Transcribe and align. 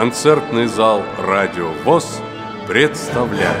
Концертный 0.00 0.66
зал 0.66 1.02
«Радио 1.18 1.72
ВОЗ» 1.84 2.22
представляет 2.66 3.54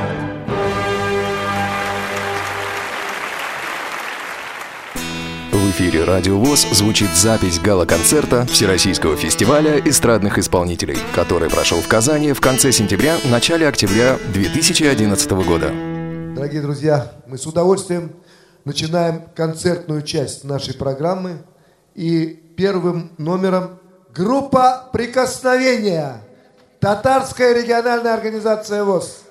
В 5.52 5.70
эфире 5.72 6.04
«Радио 6.04 6.38
ВОЗ» 6.38 6.66
звучит 6.72 7.10
запись 7.10 7.60
гала-концерта 7.60 8.46
Всероссийского 8.46 9.18
фестиваля 9.18 9.78
эстрадных 9.80 10.38
исполнителей, 10.38 10.96
который 11.14 11.50
прошел 11.50 11.82
в 11.82 11.88
Казани 11.88 12.32
в 12.32 12.40
конце 12.40 12.72
сентября, 12.72 13.18
начале 13.26 13.68
октября 13.68 14.16
2011 14.32 15.30
года. 15.46 15.74
Дорогие 16.34 16.62
друзья, 16.62 17.12
мы 17.26 17.36
с 17.36 17.46
удовольствием 17.46 18.12
начинаем 18.64 19.24
концертную 19.36 20.00
часть 20.00 20.44
нашей 20.44 20.72
программы. 20.72 21.42
И 21.94 22.42
первым 22.56 23.12
номером 23.18 23.78
группа 24.14 24.88
«Прикосновения» 24.90 26.22
Татарская 26.80 27.52
региональная 27.52 28.14
организация 28.14 28.84
ВОЗ. 28.84 29.24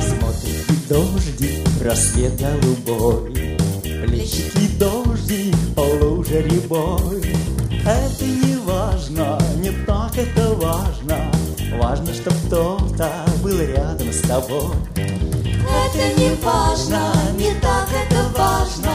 Смотрит 0.00 0.88
дождик, 0.88 1.84
рассвет 1.84 2.40
голубой, 2.40 3.58
Плещет 3.82 4.78
дождик 4.78 5.54
по 5.74 5.82
луже 5.82 6.40
рябой. 6.40 7.45
Это 10.18 10.54
важно, 10.54 11.30
Важно, 11.78 12.14
чтоб 12.14 12.32
кто-то 12.46 13.10
был 13.42 13.60
рядом 13.60 14.12
с 14.12 14.20
тобой. 14.22 14.74
Это 14.94 16.20
не 16.20 16.30
важно, 16.42 17.12
не 17.36 17.52
так 17.60 17.88
это 17.90 18.22
важно 18.36 18.92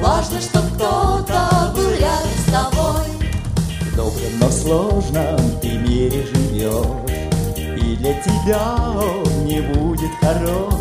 Важно, 0.00 0.40
чтоб 0.40 0.62
кто-то 0.74 1.72
был 1.74 1.90
рядом 1.90 2.30
с 2.38 2.50
тобой 2.50 3.28
В 3.80 3.96
добром, 3.96 4.38
но 4.40 4.50
сложном 4.50 5.60
ты 5.60 5.72
мире 5.72 6.26
живешь, 6.26 6.86
И 7.56 7.96
для 7.96 8.14
тебя 8.14 8.76
он 8.76 9.44
не 9.44 9.60
будет 9.60 10.10
хорош. 10.20 10.74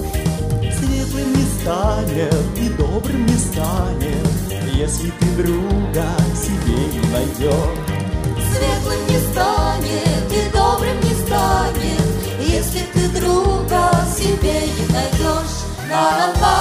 Светлым 0.79 1.33
не 1.33 1.61
станет 1.61 2.57
и 2.57 2.69
добрым 2.69 3.25
не 3.25 3.37
станет, 3.37 4.73
Если 4.73 5.11
ты 5.11 5.43
друга 5.43 6.05
себе 6.35 6.75
не 6.91 7.11
найдешь. 7.11 7.94
Светлым 8.55 9.01
не 9.07 9.19
станет 9.19 10.31
и 10.31 10.49
добрым 10.53 10.97
не 11.01 11.13
станет. 11.25 12.01
Если 12.39 12.81
ты 12.93 13.09
друга 13.19 13.91
себе 14.17 14.61
не 14.61 14.93
найдешь 14.93 15.65
Ла-ла-ла, 15.89 16.55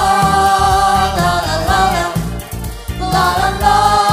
ла-ла-ла, 1.16 1.80
ла-ла-ла, 1.88 3.10
ла-ла-ла, 3.12 4.03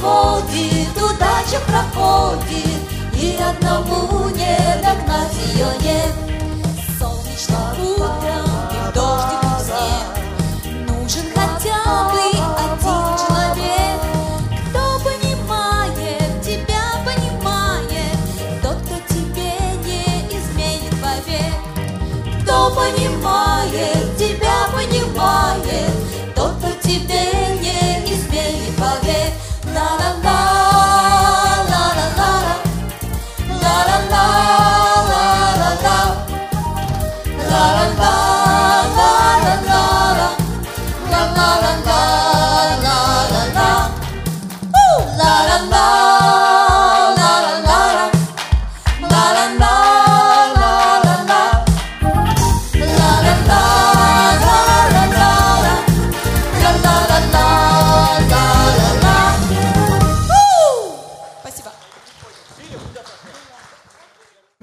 проходит, 0.00 0.96
удача 0.96 1.60
проходит 1.66 2.80
И 3.14 3.38
одному 3.38 4.28
не 4.30 4.56
догнать 4.82 5.34
ее 5.54 5.68
нет. 5.82 6.14
Солнечно 6.98 7.74
утром 7.78 8.46
и 8.72 8.78
в 8.80 9.60
снег. 9.62 10.88
Нужен 10.88 11.26
хотя 11.34 12.10
бы 12.10 12.18
один 12.18 13.16
человек. 13.18 14.00
Кто 14.70 15.00
понимает, 15.00 16.42
тебя 16.42 16.84
понимает 17.04 18.16
Тот, 18.62 18.76
кто 18.76 19.14
тебе 19.14 19.52
не 19.84 20.02
изменит 20.38 20.94
вовек 21.02 22.42
Кто 22.42 22.70
понимает, 22.70 24.16
тебя 24.16 24.68
понимает 24.72 25.90
Тот, 26.34 26.52
кто 26.58 26.88
тебе 26.88 27.29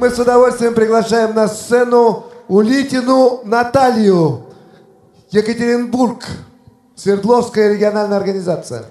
Мы 0.07 0.15
с 0.15 0.19
удовольствием 0.19 0.73
приглашаем 0.73 1.35
на 1.35 1.49
сцену 1.49 2.27
Улитину 2.47 3.41
Наталью, 3.43 4.45
Екатеринбург, 5.31 6.25
Свердловская 6.95 7.73
региональная 7.73 8.15
организация. 8.15 8.85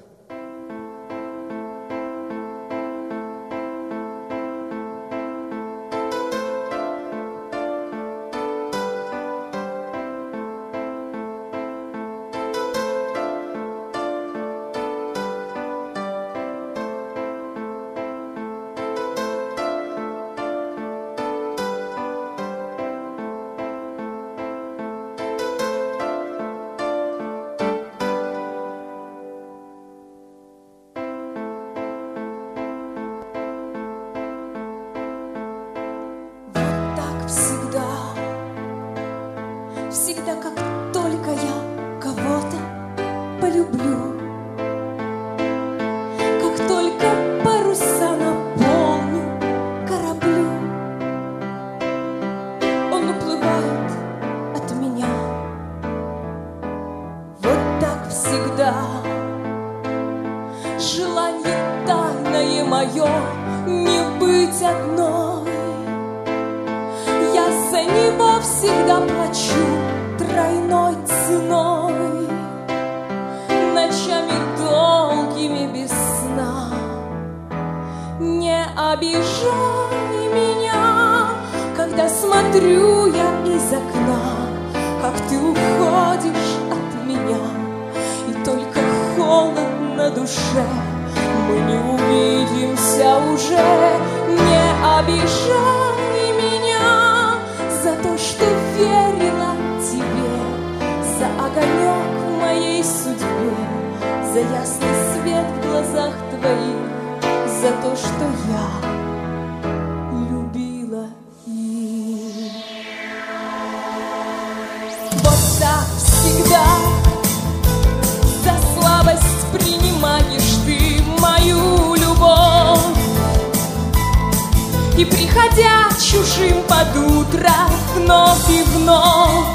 чужим 126.00 126.62
под 126.64 126.96
утро 126.96 127.52
вновь 127.94 128.50
и 128.50 128.62
вновь. 128.74 129.46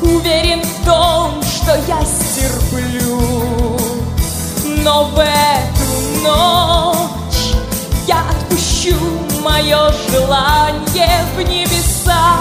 Уверен 0.00 0.62
в 0.62 0.84
том, 0.84 1.42
что 1.42 1.74
я 1.88 2.00
стерплю 2.04 3.20
Но 4.84 5.04
в 5.06 5.18
эту 5.18 6.22
ночь 6.22 7.56
я 8.06 8.22
отпущу 8.30 8.94
мое 9.42 9.92
желание 10.10 11.24
в 11.36 11.40
небеса. 11.40 12.36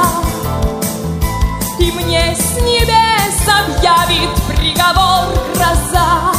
И 1.80 1.92
мне 1.92 2.36
с 2.36 2.62
небес 2.62 3.42
объявит 3.48 4.30
приговор 4.48 5.34
гроза 5.56 6.32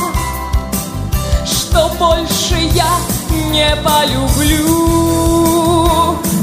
Что 1.44 1.88
больше 1.98 2.56
я 2.74 3.17
не 3.30 3.76
полюблю. 3.82 4.78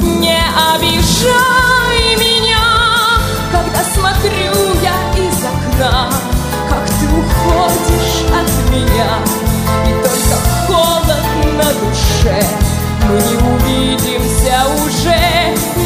Не 0.01 0.41
обижай 0.73 2.15
меня, 2.17 2.65
когда 3.51 3.83
смотрю 3.83 4.53
я 4.81 4.97
из 5.17 5.43
окна, 5.43 6.09
как 6.69 6.85
ты 6.85 7.05
уходишь 7.05 8.23
от 8.31 8.49
меня, 8.71 9.11
и 9.85 9.91
только 10.01 10.37
холод 10.67 11.25
на 11.57 11.69
душе. 11.73 12.39
Мы 13.07 13.15
не 13.15 13.35
увидимся 13.35 14.55
уже, 14.83 15.21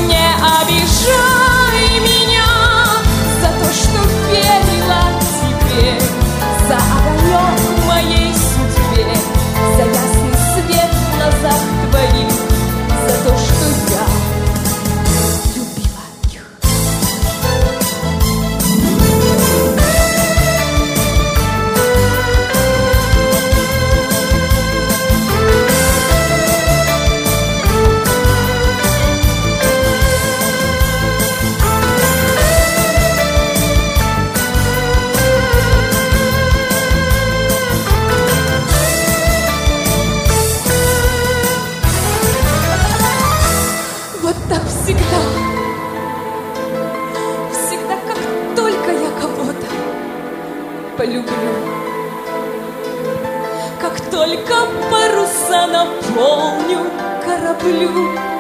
не 0.07 0.28
обижай. 0.62 1.49
солнца 55.50 55.68
наполню 55.68 56.92
кораблю. 57.25 58.38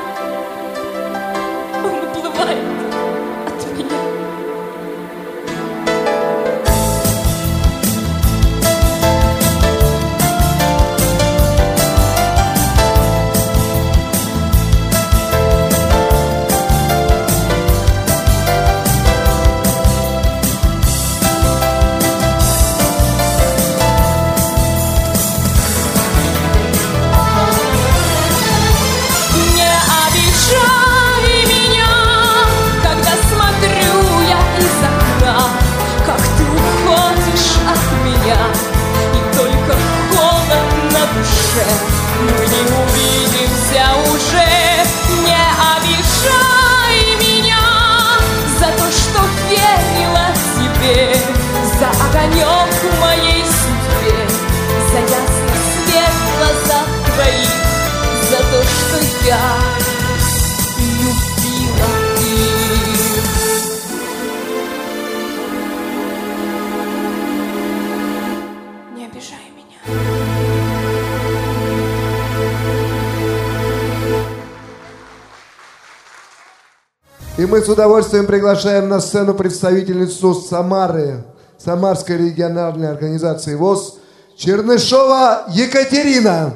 мы 77.49 77.61
с 77.61 77.67
удовольствием 77.67 78.27
приглашаем 78.27 78.89
на 78.89 78.99
сцену 78.99 79.33
представительницу 79.33 80.35
Самары, 80.35 81.23
Самарской 81.57 82.17
региональной 82.17 82.89
организации 82.89 83.55
ВОЗ, 83.55 83.95
Чернышова 84.37 85.45
Екатерина. 85.49 86.53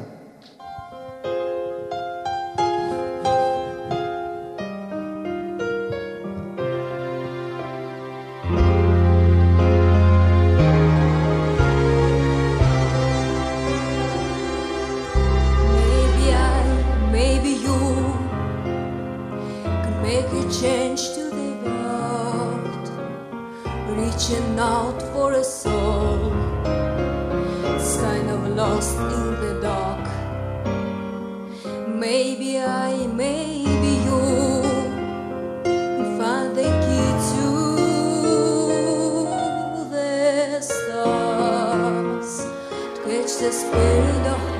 Maybe 32.13 32.59
I, 32.59 33.07
maybe 33.07 33.93
you 34.05 34.19
Fa 36.19 36.33
dhe 36.57 36.67
ki 36.83 37.07
të 37.25 37.47
dhe 39.95 40.61
stas 40.69 42.35
Catch 43.01 43.39
the 43.41 43.51
spirit. 43.61 44.13
spirë 44.13 44.52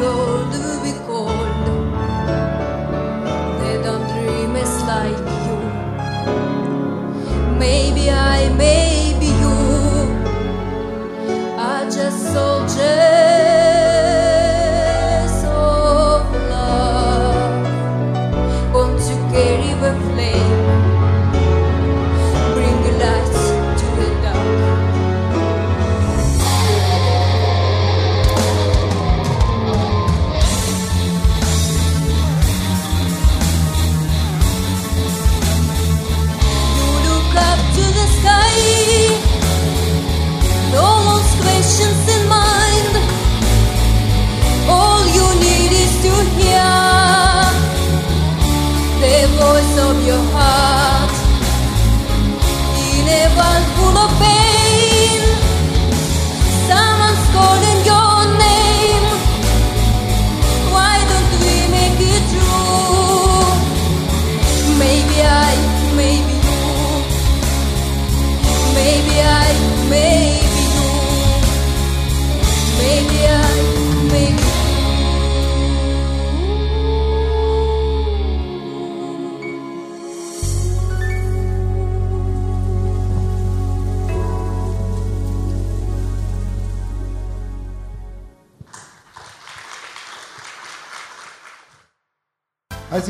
Lord. 0.00 0.35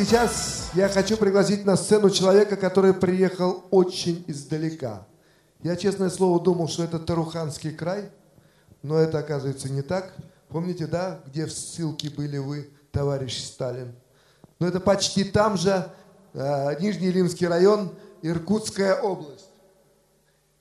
Сейчас 0.07 0.71
я 0.75 0.89
хочу 0.89 1.17
пригласить 1.17 1.65
на 1.65 1.77
сцену 1.77 2.11
человека, 2.11 2.57
который 2.57 2.95
приехал 2.95 3.65
очень 3.73 4.25
издалека. 4.29 5.05
Я, 5.63 5.75
честное 5.75 6.11
слово, 6.11 6.41
думал, 6.41 6.69
что 6.69 6.85
это 6.85 7.01
Таруханский 7.01 7.73
край, 7.73 8.11
но 8.83 8.99
это 8.99 9.19
оказывается 9.19 9.69
не 9.69 9.83
так. 9.83 10.15
Помните, 10.49 10.87
да, 10.87 11.21
где 11.27 11.47
в 11.47 11.53
ссылке 11.53 12.09
были 12.09 12.39
вы, 12.39 12.71
товарищ 12.93 13.43
Сталин? 13.43 13.97
Но 14.61 14.69
это 14.69 14.79
почти 14.79 15.25
там 15.25 15.57
же, 15.57 15.91
э, 16.35 16.81
Нижний 16.81 17.11
Лимский 17.11 17.49
район, 17.49 17.93
Иркутская 18.23 18.95
область. 18.95 19.51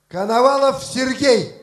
Коновалов 0.08 0.84
Сергей. 0.84 1.54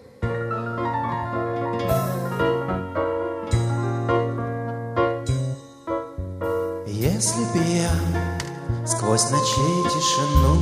Сквозь 9.18 9.30
ночей 9.30 9.84
тишину. 9.90 10.56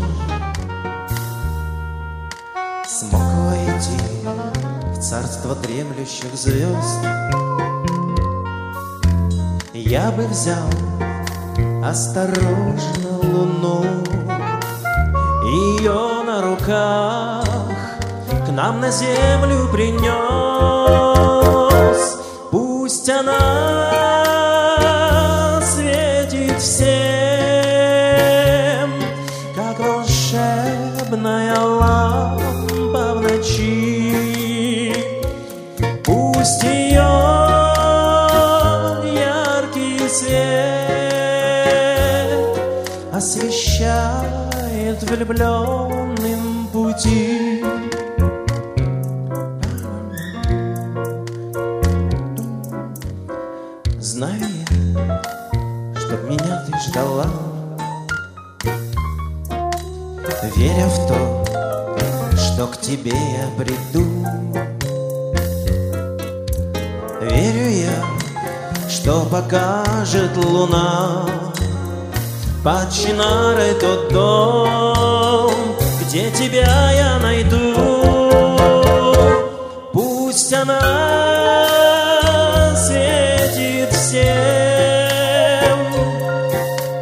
Смог 2.85 3.23
войти 3.23 4.01
в 4.93 4.99
царство 5.01 5.55
дремлющих 5.55 6.35
звезд. 6.35 6.99
Я 9.73 10.11
бы 10.11 10.27
взял 10.27 10.69
осторожно 11.85 13.19
луну 13.23 13.85
Ее 15.45 16.23
на 16.25 16.43
руках 16.43 17.45
к 18.47 18.51
нам 18.51 18.81
на 18.81 18.91
землю 18.91 19.69
принес 19.73 20.11
Пусть 22.51 23.09
она 23.09 24.30
влюбленным 45.31 46.67
пути. 46.73 47.63
Знаю 54.01 54.35
я, 54.41 55.23
чтоб 56.01 56.23
меня 56.29 56.65
ты 56.67 56.73
ждала, 56.89 57.27
Веря 60.57 60.89
в 60.89 61.07
то, 61.07 62.37
что 62.37 62.67
к 62.67 62.81
тебе 62.81 63.13
я 63.13 63.47
приду. 63.57 64.05
Верю 67.21 67.69
я, 67.69 68.89
что 68.89 69.25
покажет 69.27 70.37
луна 70.37 71.50
Под 72.63 72.93
Чинарой 72.93 73.73
тот 73.81 74.13
дом, 74.13 75.51
где 76.03 76.31
тебя 76.31 76.93
я 76.93 77.19
найду. 77.19 77.73
Пусть 79.95 80.53
она 80.53 80.79
светит 82.77 83.91
всем, 83.95 85.79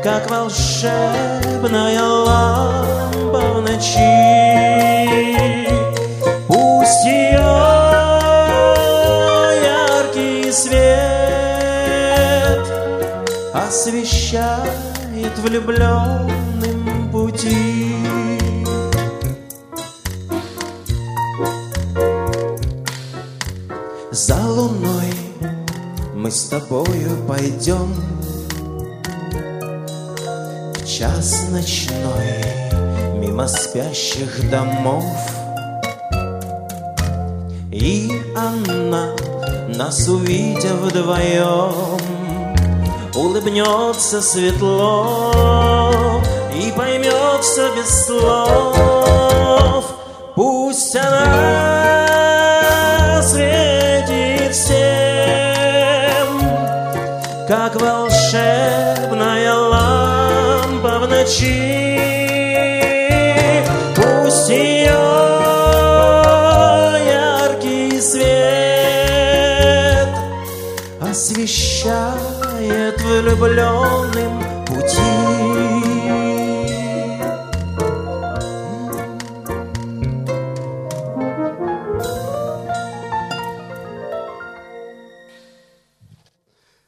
как 0.00 0.30
волшебная 0.30 2.02
лампа 2.04 3.40
в 3.40 3.60
ночи. 3.60 3.98
Пусть 6.46 7.04
ее 7.04 7.50
яркий 9.64 10.52
свет 10.52 10.98
освещает 13.52 14.87
влюбленным 15.38 17.10
пути. 17.10 17.94
За 24.10 24.34
луной 24.34 25.14
мы 26.14 26.32
с 26.32 26.48
тобою 26.48 27.24
пойдем 27.28 27.94
В 30.74 30.84
час 30.84 31.48
ночной 31.52 32.44
мимо 33.14 33.46
спящих 33.46 34.50
домов 34.50 35.04
И 37.70 38.10
она, 38.34 39.14
нас 39.68 40.08
увидя 40.08 40.74
вдвоем 40.74 42.17
Улыбнется 43.18 44.22
светло 44.22 45.32
и 46.54 46.70
поймет 46.70 47.42
все 47.42 47.74
без 47.74 48.06
слов 48.06 49.84
Пусть 50.36 50.94
она 50.94 51.28
светит 53.20 54.54
всем, 54.54 56.28
как 57.48 57.74
волшебная 57.80 59.52
лампа 59.52 61.00
в 61.00 61.08
ночи. 61.08 61.98
Пусть 63.96 64.48
ее 64.48 64.92
яркий 67.04 68.00
свет 68.00 68.38
освещает 71.00 72.27
влюбленным 73.02 74.42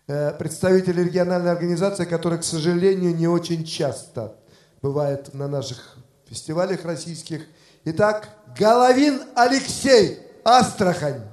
э, 0.07 0.33
представители 0.39 1.03
региональной 1.03 1.53
организации, 1.53 2.05
которая, 2.05 2.41
к 2.41 2.45
сожалению, 2.45 3.15
не 3.15 3.29
очень 3.29 3.65
часто 3.65 4.37
бывает 4.83 5.33
на 5.35 5.49
наших 5.49 5.97
фестивалях 6.29 6.85
российских. 6.85 7.43
Итак, 7.85 8.29
Головин 8.59 9.23
Алексей, 9.35 10.19
Астрахань. 10.45 11.30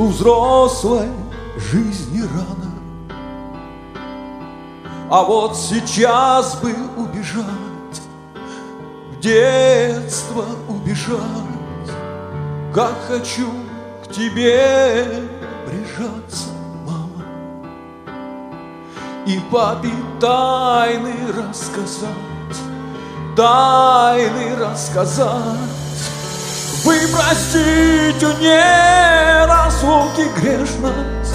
У 0.00 0.06
взрослой 0.06 1.10
жизни 1.58 2.22
рано. 2.22 2.72
А 5.10 5.22
вот 5.22 5.56
сейчас 5.56 6.54
бы 6.56 6.74
убежать 6.96 7.44
В 9.12 9.20
детство 9.20 10.44
убежать. 10.68 11.18
Как 12.72 12.94
хочу 13.08 13.48
к 14.04 14.10
тебе 14.10 15.28
прижаться, 15.66 16.48
мама. 16.86 17.26
И 19.26 19.38
папе 19.50 19.90
тайны 20.18 21.12
рассказать 21.36 22.08
Тайны 23.36 24.56
рассказать 24.56 25.79
вы 26.84 26.96
простите 27.08 28.26
не 28.40 29.46
разлуки 29.46 30.28
грешность. 30.36 31.34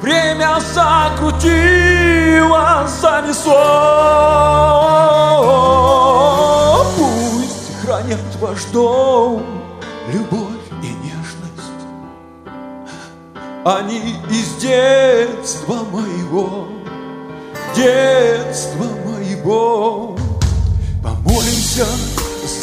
Время 0.00 0.58
закрутило, 0.74 2.06
занесло. 3.00 3.54
Пусть 6.96 7.80
хранят 7.82 8.36
ваш 8.40 8.64
дом 8.72 9.42
любовь 10.12 10.68
и 10.82 10.88
нежность. 11.04 11.82
Они 13.64 14.16
из 14.30 14.54
детства 14.56 15.78
моего, 15.90 16.68
детства 17.74 18.84
моего. 19.04 20.16
Помолимся 21.02 21.86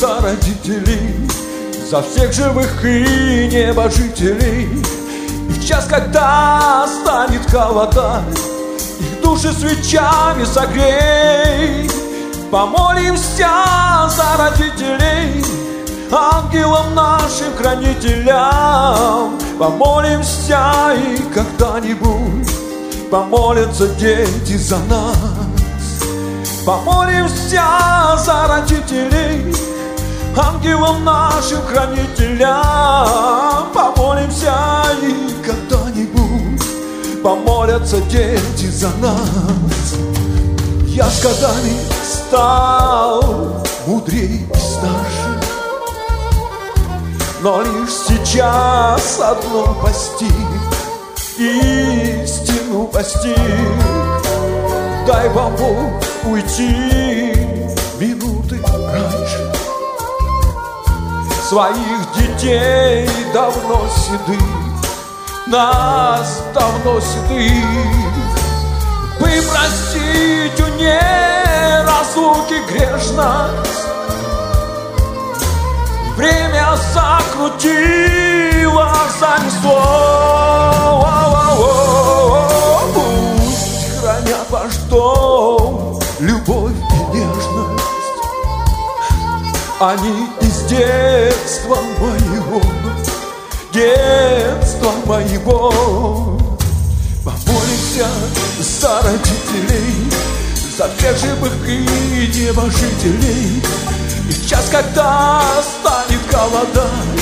за 0.03 0.19
родителей, 0.19 1.15
за 1.89 2.01
всех 2.01 2.33
живых 2.33 2.83
и 2.83 3.47
небожителей. 3.49 4.67
И 5.47 5.53
в 5.53 5.65
час, 5.65 5.85
когда 5.89 6.85
станет 6.87 7.49
холодать, 7.49 8.37
их 8.99 9.21
души 9.21 9.53
свечами 9.53 10.43
согрей. 10.43 11.89
Помолимся 12.51 13.49
за 14.09 14.25
родителей, 14.37 15.45
ангелам 16.11 16.93
нашим 16.93 17.55
хранителям. 17.57 19.39
Помолимся 19.57 20.97
и 20.97 21.17
когда-нибудь 21.33 22.51
помолятся 23.09 23.87
дети 23.87 24.57
за 24.57 24.79
нас. 24.79 25.15
Помолимся 26.65 28.17
за 28.17 28.47
родителей, 28.49 29.55
ангелам 30.39 31.03
нашим 31.03 31.61
хранителям. 31.61 32.53
Помолимся 33.73 34.83
и 35.01 35.33
когда-нибудь 35.45 36.61
помолятся 37.23 38.01
дети 38.01 38.67
за 38.67 38.89
нас. 39.01 39.95
Я 40.87 41.09
с 41.09 41.23
годами 41.23 41.77
стал 42.03 43.63
мудрее 43.87 44.47
и 44.47 44.55
старше, 44.55 45.39
но 47.41 47.61
лишь 47.61 47.93
сейчас 48.07 49.19
одно 49.19 49.75
постиг, 49.81 50.31
истину 51.37 52.87
постиг. 52.87 53.37
Дай 55.07 55.29
вам 55.29 55.53
уйти 56.25 57.33
минуты 57.99 58.61
раньше 58.63 59.22
Своих 61.53 62.01
детей 62.15 63.07
давно 63.31 63.87
седых 63.95 64.41
Нас 65.45 66.41
давно 66.51 66.99
седых. 66.99 67.63
Вы 69.19 69.29
простите 69.51 70.65
не 70.79 70.99
разлуки 71.85 72.55
грешность 72.71 73.85
Время 76.17 76.75
закрутило, 76.91 78.91
занесло 79.19 79.79
Пусть 82.95 84.01
хранят 84.01 84.49
ваш 84.49 84.73
дом 84.89 86.01
любовь 86.19 86.62
Они 89.85 90.29
из 90.39 90.61
детства 90.61 91.75
моего, 91.99 92.61
детства 93.73 94.93
моего. 95.05 96.39
Помолимся 97.25 98.07
за 98.61 99.01
родителей, 99.01 100.09
за 100.77 100.89
всех 100.95 101.17
живых 101.17 101.51
и 101.67 102.31
небожителей. 102.33 103.61
И 104.29 104.47
час, 104.47 104.69
когда 104.71 105.43
станет 105.61 106.25
голодать 106.31 107.19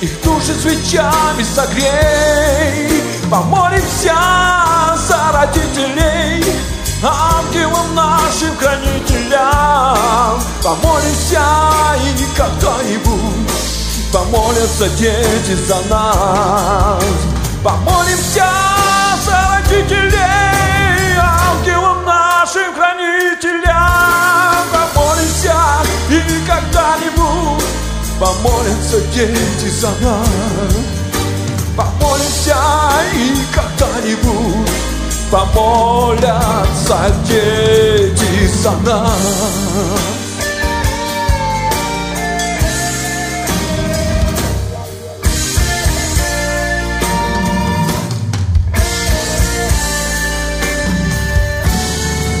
их 0.00 0.20
души 0.24 0.54
свечами 0.54 1.44
согрей. 1.44 3.00
Помолимся 3.30 4.16
за 5.06 5.30
родителей 5.32 6.51
Ангелам 7.04 7.94
нашим 7.94 8.56
хранителям 8.56 10.40
Помолимся 10.62 11.42
и 11.98 12.36
когда-нибудь 12.36 13.50
Помолятся 14.12 14.88
дети 14.90 15.54
за 15.66 15.80
нас. 15.88 17.02
Помолимся 17.64 18.46
за 19.24 19.56
родителей 19.56 21.16
Ангелам 21.18 22.04
нашим 22.04 22.74
хранителям. 22.74 23.72
Помолимся 24.70 25.56
и 26.10 26.46
когда-нибудь 26.46 27.64
Помолятся 28.20 29.00
дети 29.14 29.68
за 29.70 29.90
нас. 30.02 30.28
Помолимся 31.74 32.58
и 33.14 33.34
когда-нибудь 33.54 34.81
Помолятся 35.32 37.10
дети 37.26 38.46
за 38.62 38.72
нас. 38.84 40.02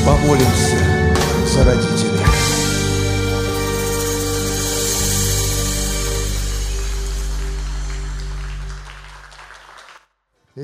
Помолимся 0.04 0.76
за 1.46 1.64
родителей 1.64 2.01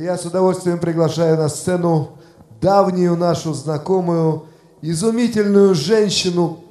я 0.09 0.16
с 0.16 0.25
удовольствием 0.25 0.79
приглашаю 0.79 1.37
на 1.37 1.51
сцену 1.51 2.16
давнюю 2.62 3.14
нашу 3.14 3.53
знакомую, 3.53 4.47
изумительную 4.81 5.75
женщину, 5.75 6.64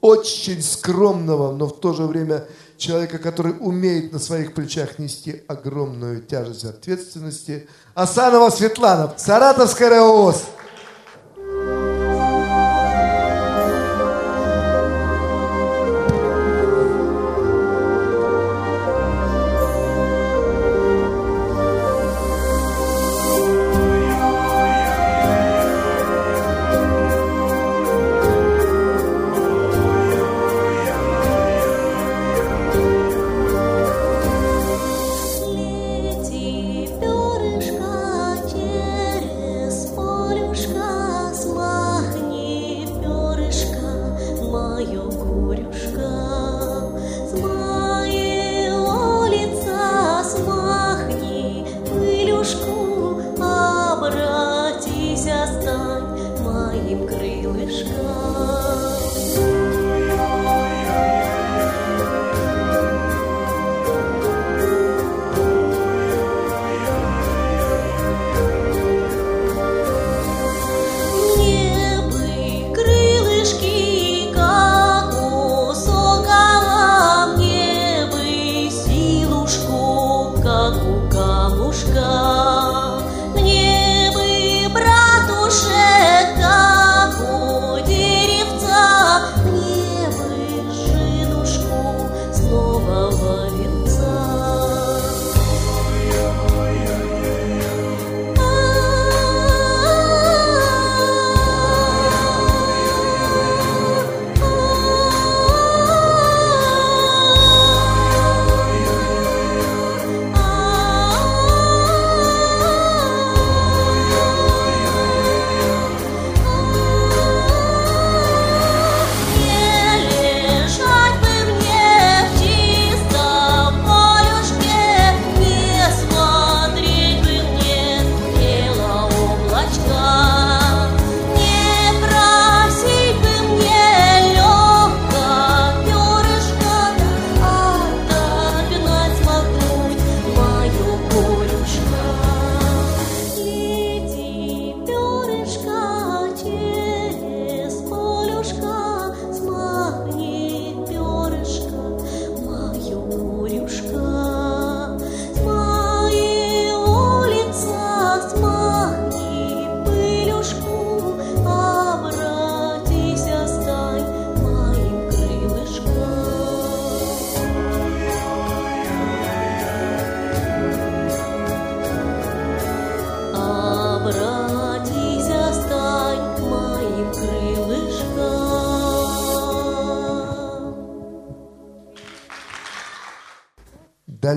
очень 0.00 0.62
скромного, 0.62 1.50
но 1.52 1.66
в 1.66 1.80
то 1.80 1.92
же 1.92 2.04
время 2.04 2.44
человека, 2.76 3.18
который 3.18 3.56
умеет 3.58 4.12
на 4.12 4.20
своих 4.20 4.54
плечах 4.54 5.00
нести 5.00 5.42
огромную 5.48 6.22
тяжесть 6.22 6.64
ответственности. 6.64 7.66
Асанова 7.94 8.50
Светлана, 8.50 9.14
Саратовская 9.16 9.90
РАОС. 9.90 10.44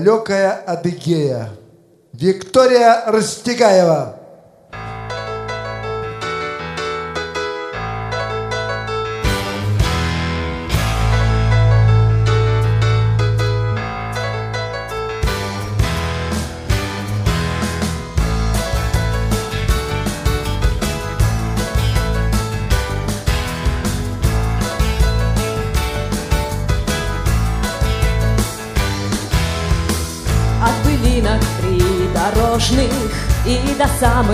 Далекая 0.04 0.62
Адыгея. 0.66 1.48
Виктория 2.12 3.04
Растегаева. 3.06 4.16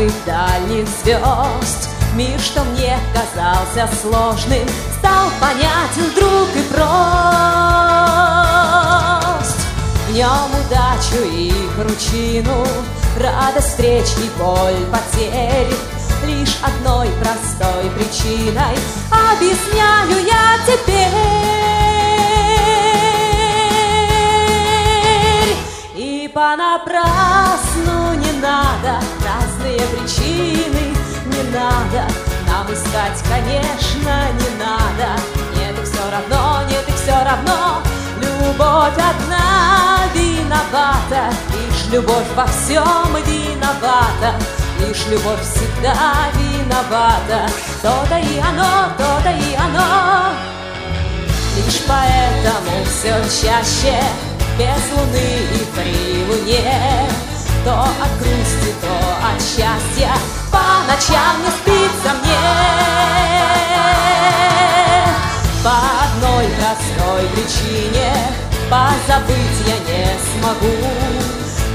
Самых 0.01 0.25
дальних 0.25 0.89
звезд 0.89 1.89
Мир, 2.15 2.41
что 2.41 2.65
мне 2.65 2.99
казался 3.15 3.89
сложным, 4.01 4.67
стал 4.99 5.29
понятен 5.41 6.11
вдруг 6.11 6.49
и 6.57 6.63
прост. 6.73 6.81
В 10.09 10.13
нем 10.13 10.51
удачу 10.67 11.23
и 11.25 11.53
кручину, 11.77 12.67
радость 13.17 13.69
встреч 13.69 14.07
и 14.19 14.29
боль 14.41 14.85
потерь 14.91 15.73
Лишь 16.27 16.59
одной 16.63 17.09
простой 17.23 17.91
причиной 17.97 18.77
объясняю 19.13 20.27
я 20.27 20.59
теперь. 20.67 21.11
И 25.95 26.29
понапрасну 26.35 27.20
причины, 30.41 30.95
не 31.27 31.43
надо 31.53 32.07
нам 32.47 32.67
искать, 32.73 33.23
конечно, 33.29 34.27
не 34.33 34.59
надо. 34.59 35.21
Нет, 35.57 35.79
и 35.79 35.85
все 35.85 36.03
равно, 36.11 36.63
нет, 36.69 36.85
и 36.89 36.93
все 36.93 37.13
равно, 37.25 37.83
любовь 38.17 38.95
одна 38.95 40.01
виновата, 40.15 41.33
лишь 41.53 41.93
любовь 41.93 42.27
во 42.35 42.47
всем 42.47 43.17
виновата. 43.27 44.35
Лишь 44.81 45.07
любовь 45.09 45.41
всегда 45.43 45.95
виновата. 46.35 47.53
То-то 47.83 48.17
и 48.17 48.39
оно, 48.39 48.89
то-то 48.97 49.29
и 49.29 49.55
оно. 49.55 50.31
Лишь 51.55 51.83
поэтому 51.87 52.83
все 52.87 53.13
чаще 53.43 54.03
Без 54.57 54.97
луны 54.97 55.29
и 55.53 55.65
при 55.75 56.25
луне. 56.25 57.11
То 57.63 57.83
от 57.83 58.19
грусти, 58.21 58.75
от 59.35 59.43
счастья 59.43 60.13
По 60.51 60.85
ночам 60.87 61.43
не 61.43 61.51
спится 61.51 62.15
мне. 62.21 62.39
По 65.63 65.77
одной 66.05 66.47
простой 66.59 67.29
причине 67.35 68.13
Позабыть 68.71 69.61
я 69.67 69.79
не 69.89 70.07
смогу. 70.33 70.77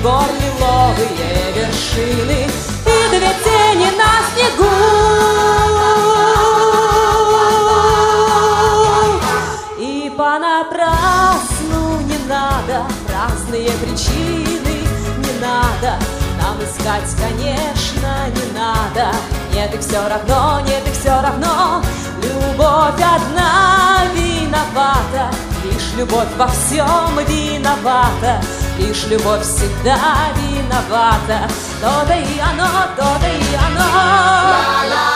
Гор 0.04 0.30
лиловые 0.42 1.54
вершины 1.56 2.40
И 2.86 3.10
две 3.10 3.34
тени 3.44 3.90
на 3.98 4.12
снегу. 4.34 4.76
И 9.80 10.14
понапрасну 10.16 11.84
не 12.02 12.18
надо 12.28 12.86
Разные 13.10 13.72
причины 13.72 14.88
не 15.18 15.34
надо 15.42 16.00
Нам 16.56 16.64
искать, 16.64 17.16
конечно, 17.18 18.28
не 18.34 18.58
надо. 18.58 19.14
Нет, 19.54 19.74
и 19.76 19.78
все 19.80 20.08
равно, 20.08 20.62
нет, 20.66 20.84
и 20.88 20.92
все 20.92 21.10
равно. 21.10 21.82
Любовь 22.24 22.96
одна 22.96 24.06
виновата. 24.14 25.36
Лишь 25.66 25.94
любовь 25.98 26.30
во 26.38 26.48
всем 26.48 27.20
виновата. 27.28 28.42
Лишь 28.78 29.06
любовь 29.08 29.42
всегда 29.42 29.98
виновата. 30.36 31.50
То-то 31.82 32.14
и 32.14 32.40
оно, 32.40 32.68
то-то 32.96 33.28
и 33.28 33.56
оно. 33.56 33.86
Любовь 34.86 35.15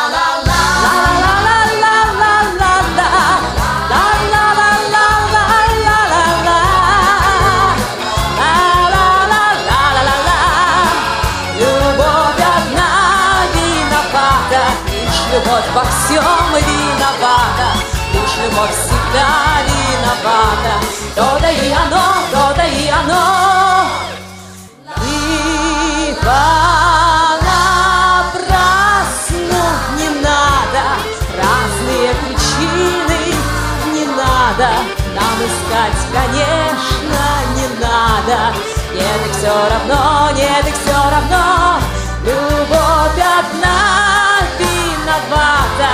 искать, 35.89 36.09
конечно, 36.13 37.25
не 37.55 37.67
надо. 37.79 38.55
Нет, 38.93 39.21
и 39.25 39.31
все 39.37 39.47
равно, 39.47 40.29
нет, 40.35 40.67
и 40.67 40.71
все 40.71 40.93
равно. 40.93 41.79
Любовь 42.23 43.19
одна 43.39 44.39
виновата. 44.59 45.91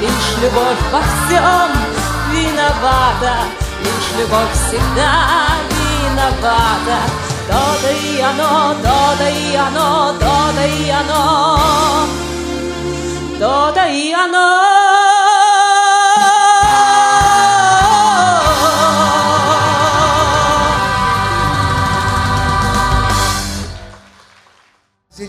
Лишь 0.00 0.36
любовь 0.42 0.82
во 0.92 1.00
всем 1.00 1.70
виновата. 2.30 3.34
Лишь 3.80 4.18
любовь 4.18 4.52
всегда 4.52 5.12
виновата. 5.70 6.98
То-то 7.48 7.92
и 7.92 8.20
оно, 8.20 8.74
то-то 8.82 9.28
и 9.28 9.54
оно, 9.54 10.14
то-то 10.18 10.66
и 10.66 10.90
оно, 10.90 11.60
то-то 13.38 13.86
и 13.88 14.12
оно. 14.12 14.73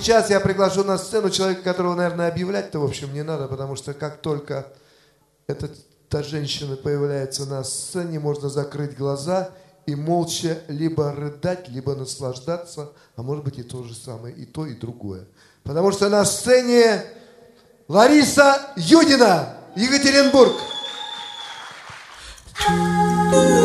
Сейчас 0.05 0.29
я 0.29 0.39
приглашу 0.39 0.83
на 0.83 0.99
сцену 0.99 1.31
человека, 1.31 1.63
которого, 1.63 1.95
наверное, 1.95 2.27
объявлять-то, 2.27 2.77
в 2.77 2.83
общем, 2.83 3.11
не 3.11 3.23
надо, 3.23 3.47
потому 3.47 3.75
что 3.75 3.95
как 3.95 4.21
только 4.21 4.67
эта 5.47 5.67
та 6.09 6.21
женщина 6.21 6.75
появляется 6.75 7.47
на 7.47 7.63
сцене, 7.63 8.19
можно 8.19 8.47
закрыть 8.47 8.95
глаза 8.95 9.49
и 9.87 9.95
молча 9.95 10.59
либо 10.67 11.11
рыдать, 11.11 11.69
либо 11.69 11.95
наслаждаться, 11.95 12.91
а 13.15 13.23
может 13.23 13.43
быть 13.43 13.57
и 13.57 13.63
то 13.63 13.81
же 13.81 13.95
самое, 13.95 14.35
и 14.35 14.45
то, 14.45 14.67
и 14.67 14.75
другое. 14.75 15.25
Потому 15.63 15.91
что 15.91 16.07
на 16.07 16.23
сцене 16.23 17.03
Лариса 17.87 18.61
Юдина, 18.75 19.57
Екатеринбург. 19.75 20.53
Кто-то 22.53 23.64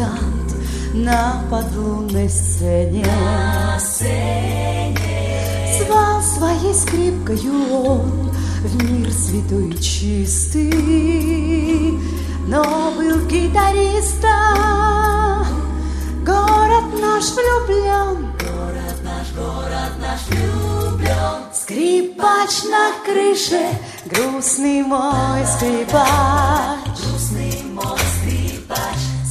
музыкант 0.00 0.54
на 0.94 1.42
подлунной 1.50 2.28
сцене. 2.28 3.04
На 3.06 3.78
сцене. 3.78 4.96
Звал 5.78 6.22
своей 6.22 6.74
скрипкою 6.74 7.72
он 7.84 8.30
в 8.62 8.82
мир 8.82 9.10
святой 9.12 9.70
и 9.70 9.80
чистый, 9.80 10.72
но 12.46 12.92
был 12.96 13.20
гитаристом. 13.26 14.30
Город 16.24 16.84
наш 17.00 17.24
влюблен, 17.32 18.32
город 18.38 19.00
наш, 19.02 19.32
город 19.34 19.92
наш 20.00 20.20
влюблен. 20.28 21.44
Скрипач 21.54 22.64
на 22.64 22.92
крыше, 23.04 23.62
грустный 24.06 24.82
мой 24.82 25.46
скрипач. 25.56 27.09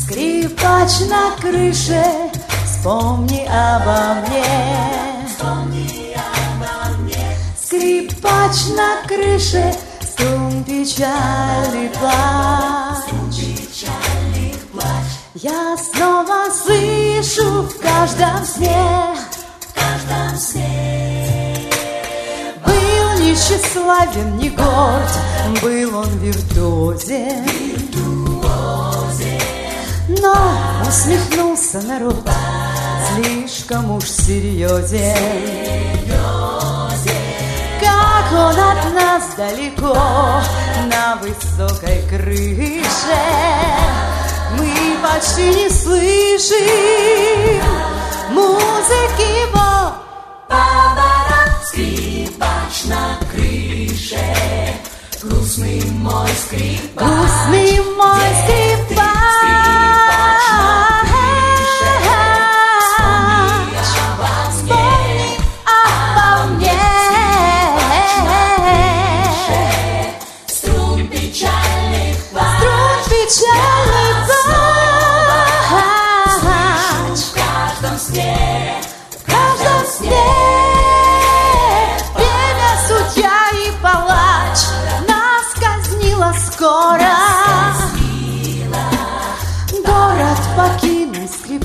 Скрипач. 0.09 1.01
На 1.07 1.31
крыше, 1.39 2.03
вспомни 2.65 3.45
обо 3.45 4.21
мне. 4.21 4.43
Вспомни 5.27 6.15
обо 6.15 6.97
мне. 6.97 7.37
Скрипач 7.55 8.69
на 8.75 9.07
крыше, 9.07 9.71
струн 10.01 10.63
печальный 10.63 11.89
плач. 11.89 13.05
печальный 13.37 14.55
плач. 14.73 15.05
Я 15.35 15.77
снова 15.77 16.49
слышу 16.51 17.61
в 17.61 17.79
каждом 17.79 18.43
сне, 18.43 19.15
в 19.59 19.73
каждом 19.75 20.35
сне. 20.39 21.69
Был 22.65 23.23
не 23.23 23.35
тщеславен, 23.35 24.37
не 24.37 24.49
горд, 24.49 25.11
был 25.61 25.99
он 25.99 26.17
виртуозен. 26.17 27.79
Но 30.17 30.33
усмехнулся 30.87 31.81
народ, 31.83 32.27
слишком 33.13 33.91
уж 33.91 34.05
серьезен. 34.05 35.15
Как 37.79 38.31
он 38.33 38.59
от 38.59 38.93
нас 38.95 39.23
далеко 39.37 39.93
на 40.89 41.17
высокой 41.17 42.01
крыше, 42.09 43.21
мы 44.57 44.97
почти 45.03 45.49
не 45.53 45.69
слышим 45.69 47.61
музыки 48.31 49.47
его. 49.47 49.93
Поворот, 50.47 51.67
скрипач 51.67 52.85
на 52.85 53.19
крыше, 53.31 54.17
грустный 55.21 55.83
мой 55.91 56.29
скрипач, 56.29 56.79
грустный 56.95 57.79
мой 57.97 58.19
скрипач. 58.87 60.38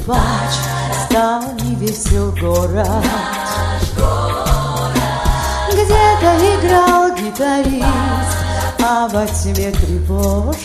Скрипач, 0.05 0.53
стал 1.05 1.43
невесел 1.63 2.31
город. 2.33 2.89
Где-то 5.73 6.31
играл 6.55 7.17
гитарист, 7.17 8.39
а 8.83 9.09
во 9.09 9.27
тьме 9.27 9.71
тревожной 9.71 10.65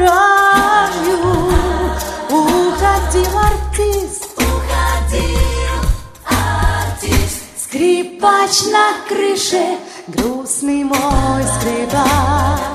уходил 2.29 3.37
артист. 3.39 4.29
Уходил 4.37 5.81
артист. 6.25 7.43
Скрипач 7.57 8.63
на 8.71 8.93
крыше, 9.07 9.77
грустный 10.07 10.83
мой 10.83 11.43
скрипач. 11.59 12.74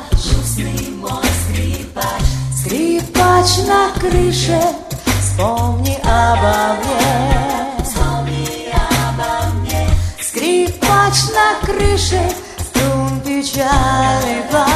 Скрипач 3.40 3.66
на 3.66 3.88
крыше, 3.98 4.60
вспомни 5.18 5.96
обо 6.02 6.76
мне. 6.76 7.82
Вспомни 7.82 8.70
обо 8.70 9.30
мне. 9.54 9.88
Скрипач 10.20 11.16
на 11.32 11.54
крыше, 11.66 12.20
струн 12.58 13.18
печальный 13.20 14.42
плач. 14.50 14.68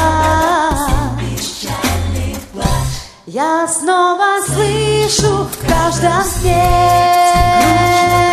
Я 3.26 3.68
снова 3.68 4.40
слышу 4.46 5.44
в 5.44 5.58
каждом 5.68 6.24
сне. 6.24 8.23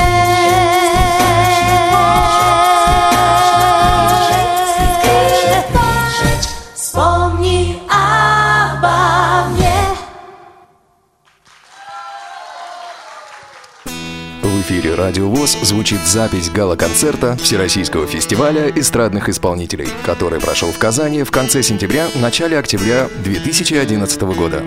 Эфире 14.71 14.95
«Радио 14.95 15.27
ВОЗ» 15.27 15.57
звучит 15.63 15.99
запись 16.07 16.49
гала-концерта 16.49 17.35
Всероссийского 17.35 18.07
фестиваля 18.07 18.69
эстрадных 18.69 19.27
исполнителей, 19.27 19.89
который 20.05 20.39
прошел 20.39 20.71
в 20.71 20.79
Казани 20.79 21.23
в 21.23 21.31
конце 21.31 21.61
сентября, 21.61 22.07
начале 22.15 22.57
октября 22.57 23.09
2011 23.21 24.21
года. 24.21 24.59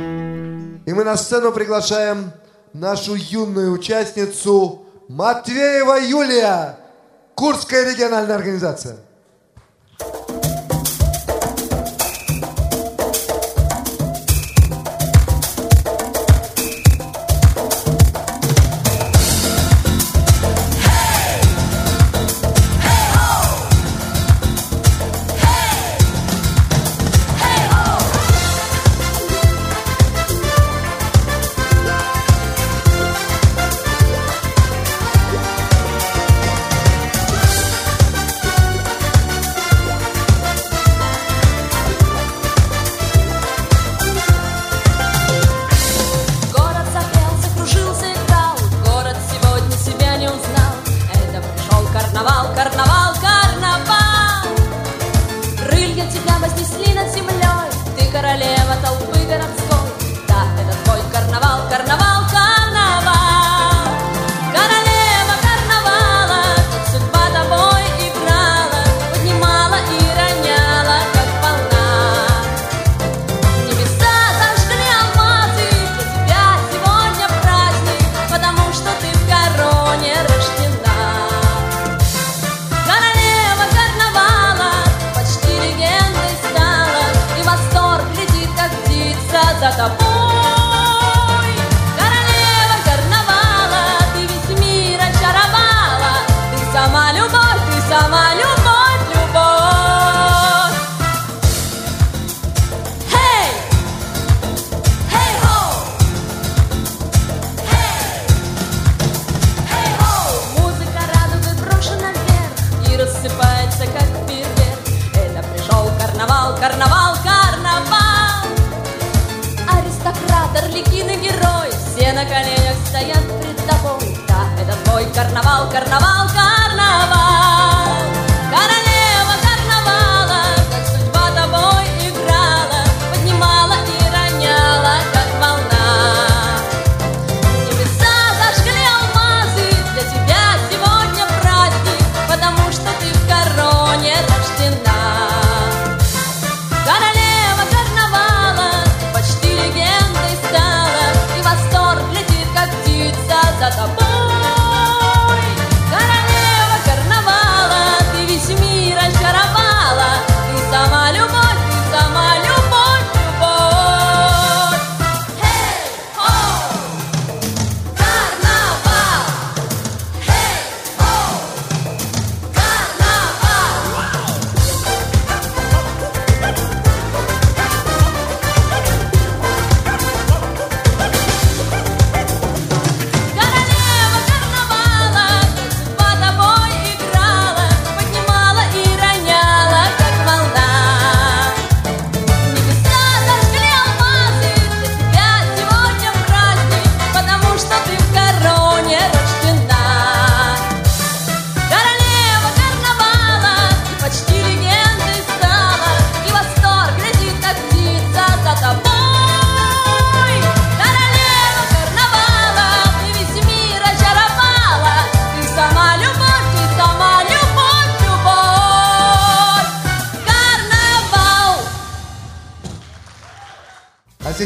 И 0.84 0.92
мы 0.92 1.04
на 1.04 1.16
сцену 1.16 1.52
приглашаем 1.52 2.32
нашу 2.74 3.14
юную 3.14 3.72
участницу 3.72 4.84
Матвеева 5.08 5.98
Юлия, 5.98 6.76
Курская 7.34 7.90
региональная 7.90 8.36
организация. 8.36 8.98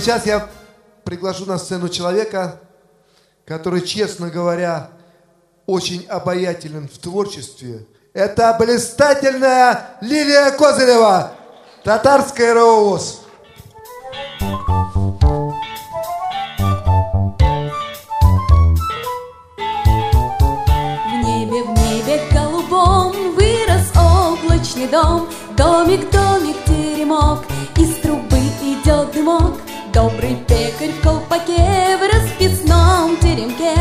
Сейчас 0.08 0.24
я 0.24 0.48
приглашу 1.04 1.44
на 1.44 1.58
сцену 1.58 1.90
человека, 1.90 2.60
который, 3.44 3.82
честно 3.82 4.30
говоря, 4.30 4.88
очень 5.66 6.06
обаятелен 6.06 6.88
в 6.88 6.96
творчестве. 6.96 7.84
Это 8.14 8.56
блистательная 8.58 9.98
Лилия 10.00 10.50
Козырева, 10.52 11.32
татарская 11.84 12.54
РОВОЗ. 12.54 13.20
В 14.40 14.44
небе, 21.22 21.64
в 21.64 21.68
небе 21.76 22.22
голубом 22.32 23.34
вырос 23.34 23.92
облачный 23.94 24.88
дом, 24.88 25.28
Домик, 25.54 26.10
домик, 26.10 26.56
теремок, 26.64 27.44
из 27.76 27.96
трубы 27.96 28.38
идет 28.62 29.12
дымок. 29.12 29.67
Добрый 29.98 30.36
пекарь 30.46 30.92
в 30.92 31.02
колпаке 31.02 31.96
в 31.96 32.14
расписном 32.14 33.16
теремке 33.16 33.74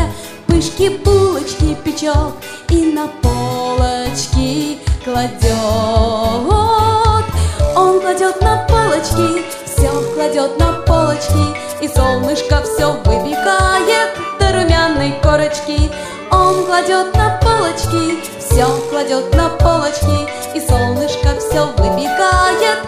Пышки, 0.48 0.88
булочки 0.88 1.76
печет 1.84 2.34
и 2.70 2.92
на 2.92 3.06
полочки 3.22 4.80
кладет. 5.04 5.44
Он 7.76 8.00
кладет 8.00 8.40
на 8.42 8.66
полочки, 8.68 9.44
все 9.64 9.88
кладет 10.14 10.58
на 10.58 10.72
полочки, 10.88 11.54
И 11.80 11.86
солнышко 11.86 12.64
все 12.64 12.94
выпекает 12.94 14.18
до 14.40 14.52
румяной 14.54 15.14
корочки. 15.22 15.88
Он 16.32 16.66
кладет 16.66 17.14
на 17.14 17.38
полочки, 17.40 18.18
все 18.40 18.66
кладет 18.90 19.32
на 19.36 19.50
полочки, 19.50 20.28
И 20.56 20.60
солнышко 20.66 21.38
все 21.38 21.66
выпекает 21.76 22.78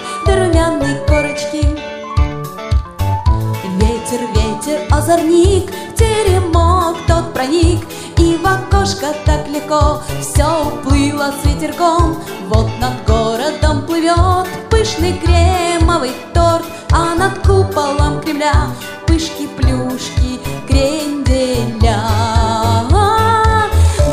озорник, 5.01 5.70
в 5.70 5.94
теремок 5.94 6.96
тот 7.07 7.32
проник, 7.32 7.80
И 8.18 8.36
в 8.36 8.46
окошко 8.46 9.14
так 9.24 9.48
легко 9.48 10.03
все 10.20 10.46
уплыло 10.66 11.32
с 11.32 11.46
ветерком. 11.46 12.18
Вот 12.48 12.68
над 12.78 13.05
городом 13.07 13.86
плывет 13.86 14.46
пышный 14.68 15.18
кремовый 15.18 16.12
торт, 16.34 16.64
А 16.90 17.14
над 17.14 17.38
куполом 17.38 18.20
Кремля 18.20 18.66
пышки, 19.07 19.48
плюшки, 19.57 20.38
кренделя. 20.68 22.03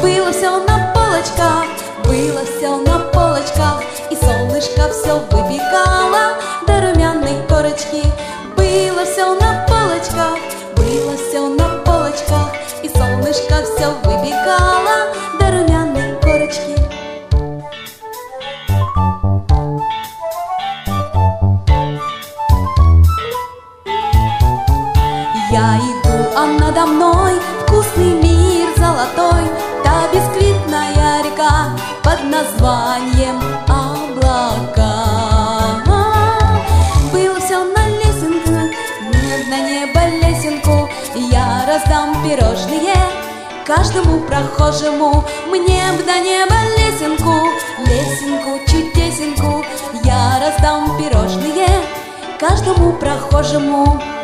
Было 0.01 0.31
все 0.31 0.51
на 0.65 0.93
полочках, 0.93 1.65
было 2.05 2.41
все 2.45 2.77
на 2.77 2.99
полочках, 3.11 3.83
И 4.09 4.15
солнышко 4.15 4.89
все 4.93 5.19
выпекало 5.31 6.26
надо 26.77 26.91
мной 26.91 27.33
вкусный 27.61 28.13
мир 28.21 28.69
золотой, 28.77 29.49
Та 29.83 30.07
бисквитная 30.13 31.23
река 31.23 31.75
под 32.03 32.23
названием 32.23 33.41
облака. 33.67 34.93
Было 37.11 37.39
все 37.39 37.63
на 37.63 37.87
лесенку, 37.87 38.75
на 39.49 39.59
небо 39.59 40.01
лесенку, 40.21 40.89
Я 41.15 41.65
раздам 41.67 42.23
пирожные 42.23 42.95
каждому 43.65 44.19
прохожему. 44.21 45.23
Мне 45.47 45.83
б 45.97 46.03
до 46.03 46.19
неба 46.19 46.55
лесенку, 46.77 47.49
лесенку, 47.87 48.59
чудесенку, 48.67 49.65
Я 50.03 50.39
раздам 50.41 50.97
пирожные 50.97 51.69
каждому 52.39 52.93
прохожему. 52.93 54.16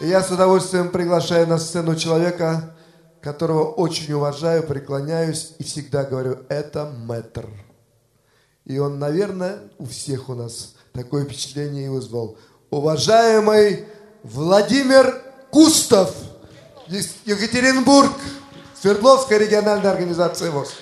Я 0.00 0.22
с 0.22 0.30
удовольствием 0.30 0.88
приглашаю 0.88 1.46
на 1.46 1.58
сцену 1.58 1.94
человека, 1.94 2.74
которого 3.20 3.64
очень 3.64 4.14
уважаю, 4.14 4.62
преклоняюсь 4.62 5.52
и 5.58 5.62
всегда 5.62 6.04
говорю, 6.04 6.38
это 6.48 6.90
мэтр. 7.04 7.46
И 8.64 8.78
он, 8.78 8.98
наверное, 8.98 9.58
у 9.76 9.84
всех 9.84 10.30
у 10.30 10.34
нас 10.34 10.74
такое 10.94 11.26
впечатление 11.26 11.84
и 11.84 11.88
вызвал. 11.90 12.38
Уважаемый 12.70 13.84
Владимир 14.22 15.20
Кустов, 15.50 16.14
Екатеринбург, 17.26 18.12
Свердловская 18.80 19.38
региональная 19.38 19.90
организация 19.90 20.50
ВОЗ. 20.50 20.72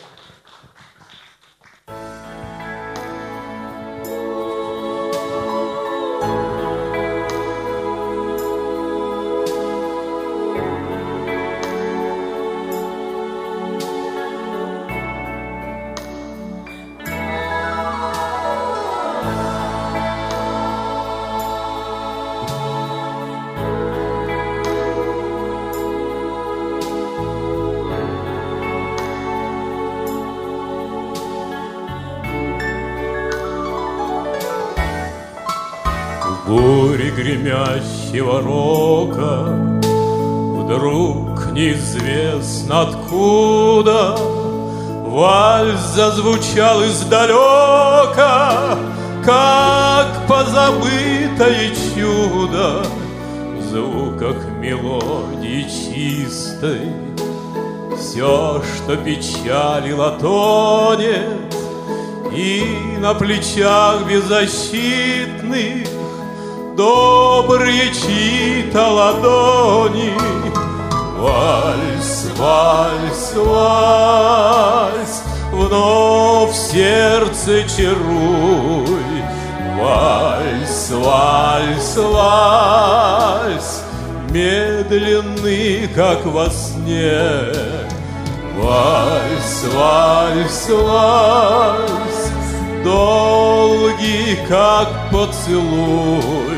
Гремящего 37.49 38.42
рока. 38.42 39.46
Вдруг 40.59 41.53
неизвестно 41.53 42.82
откуда 42.82 44.16
Вальс 45.07 45.80
зазвучал 45.94 46.84
издалека 46.84 48.53
Как 49.24 50.26
позабытое 50.28 51.70
чудо 51.94 52.82
В 53.57 53.62
звуках 53.62 54.36
мелодии 54.59 55.62
чистой. 55.62 56.92
Все, 57.96 58.62
что 58.76 58.96
печалило, 58.96 60.18
тонет 60.20 61.55
И 62.30 62.99
на 62.99 63.14
плечах 63.14 64.07
беззащитных 64.07 65.88
добрые 66.79 67.93
чьи-то 67.93 68.89
ладони. 68.89 70.14
Вальс, 71.18 72.29
вальс, 72.39 73.33
вальс, 73.35 75.22
вновь 75.51 76.55
сердце 76.55 77.64
чаруй. 77.68 79.24
Вальс, 79.81 80.91
вальс, 80.91 81.97
вальс, 81.97 83.83
медленный, 84.31 85.89
как 85.97 86.24
во 86.26 86.49
сне. 86.49 87.43
Вальс, 88.57 89.64
вальс, 89.74 90.68
вальс, 90.68 92.31
долгий, 92.85 94.39
как 94.49 94.89
поцелуй. 95.11 96.57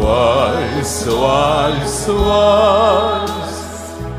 Вальс, 0.00 1.06
вальс, 1.06 2.08
вальс, 2.08 3.30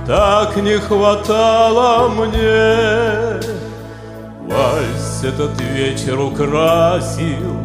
так 0.06 0.56
не 0.58 0.78
хватало 0.78 2.08
мне. 2.10 3.42
Вальс 4.46 5.24
этот 5.24 5.60
вечер 5.60 6.20
украсил 6.20 7.58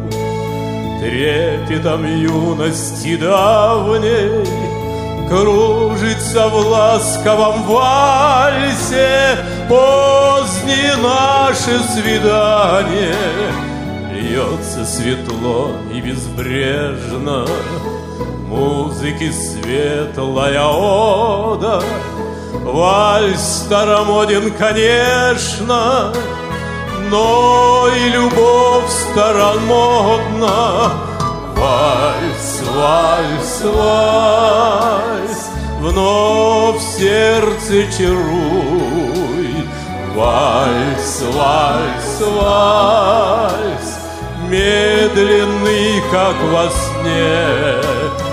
трепетом 0.99 2.05
юности 2.05 3.17
давней. 3.17 4.47
Кружится 5.29 6.47
в 6.47 6.55
ласковом 6.55 7.63
вальсе 7.63 9.37
позднее 9.69 10.95
наше 11.03 11.79
свидание. 11.93 13.13
Льется 14.11 14.85
светло 14.85 15.71
и 15.93 16.01
безбрежно 16.01 17.45
музыки 18.47 19.31
светлая 19.31 20.65
ода. 20.65 21.83
Вальс 22.63 23.41
старомоден, 23.65 24.51
конечно, 24.51 26.13
но 27.09 27.87
и 27.95 28.09
любовь 28.09 28.89
старомодна. 29.11 30.91
Вальс, 31.55 32.61
вальс, 32.75 33.61
вальс, 33.63 35.49
вновь 35.79 36.81
сердце 36.81 37.91
чаруй. 37.97 39.67
Вальс, 40.15 41.21
вальс, 41.33 42.21
вальс, 42.35 43.89
медленный, 44.49 46.01
как 46.11 46.35
во 46.51 46.69
сне. 46.69 48.26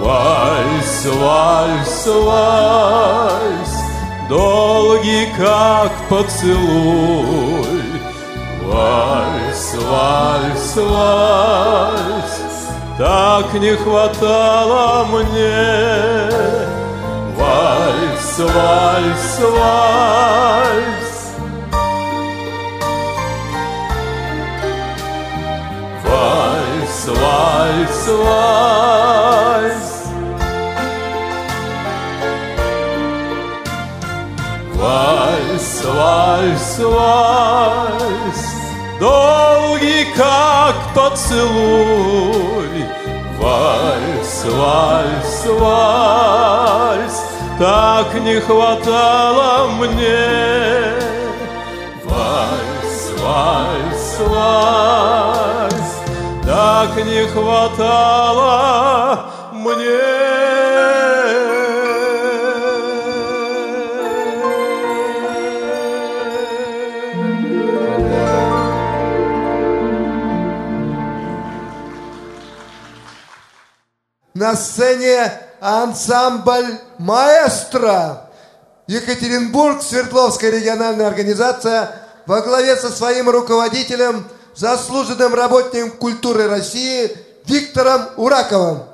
Вальс, 0.00 1.04
вальс, 1.04 2.06
вальс, 2.06 3.72
долгий, 4.30 5.28
как 5.36 5.92
поцелуй. 6.08 7.82
Вальс, 8.64 9.74
вальс, 9.90 10.76
вальс, 10.76 12.32
так 12.96 13.52
не 13.60 13.76
хватало 13.76 15.04
мне. 15.04 16.30
Вальс, 17.36 18.38
вальс, 18.38 19.38
вальс, 19.52 21.10
Вальс, 26.02 27.06
вальс, 27.06 28.08
вальс 28.08 29.19
Вальс, 36.00 36.78
вальс, 36.78 38.42
Долгий, 38.98 40.06
как 40.16 40.74
поцелуй 40.94 42.86
Вальс, 43.38 44.44
вальс, 44.46 45.46
вальс 45.60 47.22
Так 47.58 48.14
не 48.22 48.40
хватало 48.40 49.68
мне. 49.78 50.94
Вальс, 52.04 53.12
вальс, 53.22 54.18
вальс 54.20 55.90
Так 56.46 56.96
не 57.04 57.26
хватало 57.26 59.19
На 74.50 74.56
сцене 74.56 75.32
ансамбль 75.60 76.80
«Маэстро». 76.98 78.22
Екатеринбург, 78.88 79.80
Свердловская 79.80 80.50
региональная 80.50 81.06
организация 81.06 81.88
во 82.26 82.40
главе 82.40 82.74
со 82.74 82.90
своим 82.90 83.30
руководителем, 83.30 84.26
заслуженным 84.56 85.34
работником 85.34 85.92
культуры 85.92 86.48
России 86.48 87.16
Виктором 87.46 88.08
Ураковым. 88.16 88.90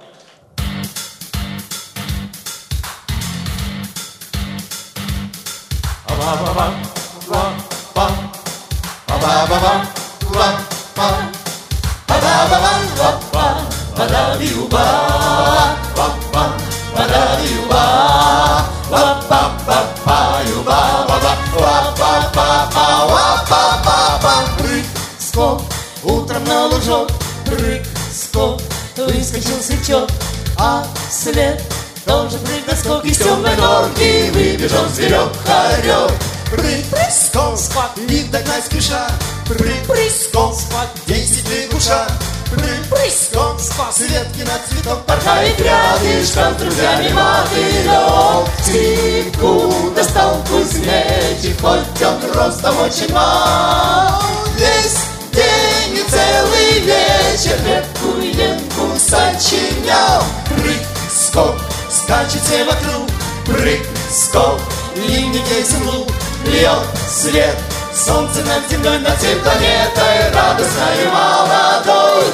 Прыг-скок, 24.59 25.62
утром 26.05 26.44
на 26.44 26.66
лужок 26.66 27.11
Прыг-скок, 27.47 28.61
выскочил 28.99 29.62
сычок 29.62 30.11
А 30.59 30.86
след 31.11 31.62
тоже 32.05 32.38
прыг-скок 32.38 33.03
Из 33.05 33.16
темной 33.16 33.57
норки 33.57 34.30
выбежал 34.30 34.86
зверек 34.88 35.32
хорек 35.47 36.12
Прыг-скок, 36.51 37.59
не 37.97 38.24
догнать 38.24 38.64
спеша 38.66 39.09
Прыг-скок, 39.49 40.55
десять 41.07 41.49
лягуша 41.49 42.07
Прыг-скок, 42.51 43.61
с 43.61 44.01
ветки 44.01 44.42
на 44.42 44.59
цветок. 44.68 45.05
Порхает 45.07 45.59
рядышком 45.61 46.57
друзьями 46.57 47.09
мотылек 47.12 48.49
Птичку 48.59 49.90
достал 49.94 50.42
кузнечик 50.49 51.61
Хоть 51.61 52.03
он 52.03 52.32
ростом 52.34 52.78
очень 52.80 53.12
мал. 53.12 54.22
Весь 54.57 54.99
день 55.32 55.99
и 55.99 56.11
целый 56.11 56.80
вечер 56.80 57.59
Ветку 57.64 58.18
и 58.20 58.32
ленку 58.32 58.99
сочинял. 58.99 60.22
Прыг-скок, 60.49 61.57
скачет 61.90 62.42
все 62.42 62.64
вокруг 62.64 63.09
Прыг-скок, 63.47 64.61
ливни 64.97 65.42
весен 65.51 65.88
луг 65.88 66.09
Льет 66.47 66.86
свет, 67.09 67.57
Солнце 67.97 68.44
над 68.44 68.68
землей, 68.70 68.99
над 68.99 69.16
всей 69.16 69.36
планетой 69.36 70.30
Радостно 70.34 70.84
и 71.03 71.07
молодой. 71.09 72.26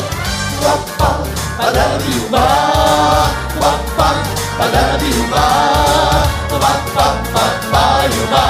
Папа, 0.61 1.25
подобьюба 1.57 2.49
Папа, 3.61 4.09
подобьюба 4.59 5.45
Папа, 6.51 7.17
подобьюба 7.33 8.43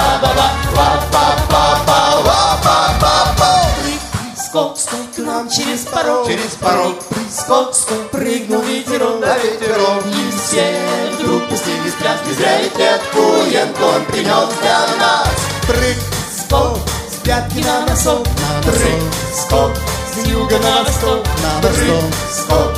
Папа, 0.73 1.37
папа, 1.47 2.17
папа 2.63 3.53
Скок, 4.35 4.77
скок 4.79 5.11
к 5.15 5.19
нам 5.19 5.49
через 5.49 5.81
порог. 5.81 6.27
Через 6.27 6.55
порог. 6.59 6.95
Скок, 7.31 7.75
скок 7.75 8.09
прыгнул 8.11 8.61
ветерок. 8.61 9.19
Да 9.19 9.37
ветерок. 9.37 10.03
И 10.05 10.31
все 10.31 10.79
вдруг 11.19 11.47
пустились 11.47 11.93
пляски 11.93 12.33
Зря 12.33 12.59
и 12.61 12.69
клетку 12.69 13.21
Янкон 13.51 14.05
принес 14.05 14.49
для 14.61 14.87
нас. 14.97 15.29
Прыг, 15.67 15.97
скок 16.37 16.79
пятки 17.23 17.63
на 17.63 17.85
носок, 17.85 18.27
на 18.41 18.61
носок, 18.65 19.01
скок, 19.33 19.71
с 20.13 20.17
юга 20.27 20.59
на 20.59 20.83
восток, 20.83 21.25
на 21.41 21.61
восток, 21.61 22.03
скок. 22.31 22.73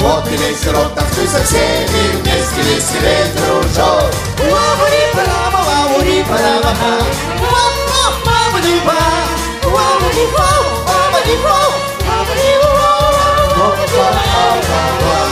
Вот 0.00 0.24
и 0.28 0.36
весь 0.36 0.64
рот, 0.66 0.94
танцуй 0.94 1.26
со 1.26 1.42
всеми 1.42 2.20
вместе, 2.20 2.62
веселей, 2.62 3.24
дружок. 3.34 4.12
Уа-бури, 4.38 5.02
парама, 5.14 5.60
уа-бури, 5.66 6.22
парама, 6.22 6.72
уа-ма-ма-бури-ба, 7.40 9.00
уа-бури-ба, 9.64 10.48
уа-бури-ба, 10.86 11.58
уа-бури-ба. 12.06 12.78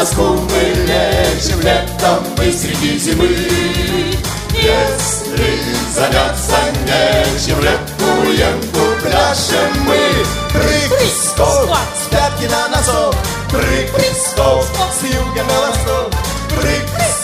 тоску 0.00 0.22
мы 0.22 0.60
лечим 0.86 1.60
летом 1.60 2.24
и 2.42 2.52
среди 2.52 2.98
зимы. 2.98 3.28
Если 4.54 5.60
заняться 5.94 6.56
нечем, 6.86 7.60
летуем, 7.60 8.60
пляшем 9.02 9.82
мы. 9.86 9.98
Прыг, 10.52 10.92
скок, 11.22 11.76
с 11.94 12.08
пятки 12.10 12.44
на 12.50 12.68
носок, 12.68 13.14
прыг, 13.50 13.90
скок, 14.16 14.64
с 14.90 15.04
юга 15.04 15.44
на 15.44 15.60
восток. 15.60 16.12
Прыг, 16.48 16.82